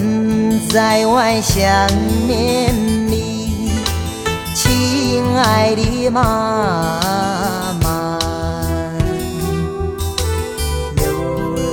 [0.00, 1.62] 人在外想
[2.26, 2.74] 念
[3.06, 3.70] 你，
[4.54, 8.18] 亲爱的妈妈。
[10.96, 11.04] 流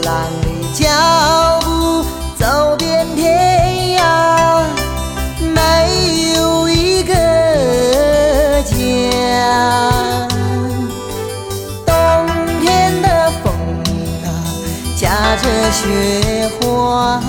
[0.03, 2.03] 浪的脚步
[2.37, 4.65] 走遍天涯，
[5.53, 7.13] 没有一个
[8.63, 8.75] 家。
[11.85, 11.95] 冬
[12.61, 13.53] 天的风
[14.25, 14.27] 啊，
[14.97, 17.21] 夹着雪花，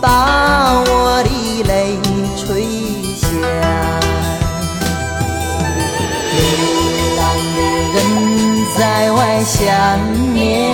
[0.00, 1.98] 把我的泪
[2.36, 2.64] 吹
[3.16, 3.26] 下。
[6.34, 6.40] 流
[7.16, 7.22] 浪
[7.56, 7.58] 的
[7.94, 7.96] 人
[8.76, 10.73] 在外想念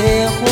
[0.00, 0.49] 雪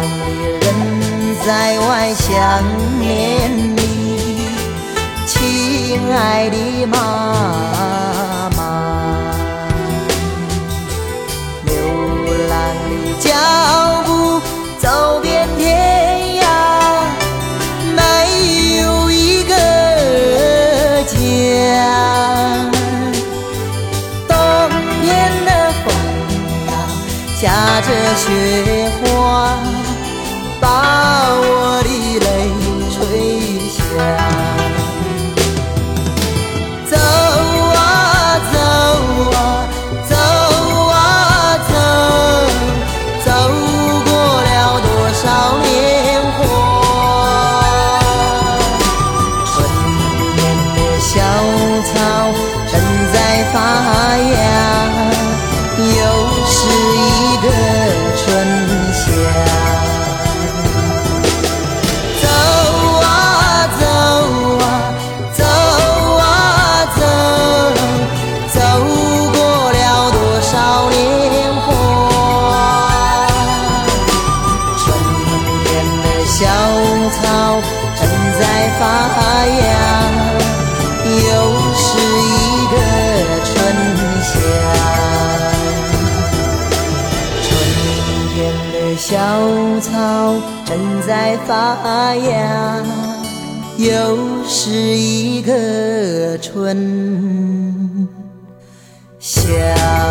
[0.18, 0.64] 的人
[1.44, 2.30] 在外想
[2.98, 3.78] 念你，
[5.26, 6.96] 亲爱的妈
[8.56, 8.58] 妈。
[11.66, 11.70] 流
[12.48, 12.52] 浪
[12.88, 13.28] 的脚
[14.06, 14.40] 步
[14.78, 15.62] 走遍天
[16.40, 16.44] 涯，
[17.94, 18.00] 没
[18.78, 19.52] 有一个
[21.04, 21.12] 家。
[24.28, 24.30] 冬
[25.02, 25.04] 天
[25.44, 25.48] 的
[25.84, 25.86] 风
[26.68, 26.70] 啊，
[27.40, 27.42] 夹
[27.82, 28.24] 着雪
[29.04, 29.58] 花，
[30.62, 31.88] 把我的
[32.20, 32.28] 泪
[32.88, 34.71] 吹下。
[89.80, 90.34] 草
[90.64, 92.82] 正在发芽，
[93.78, 98.08] 又是一个春
[99.18, 100.01] 夏。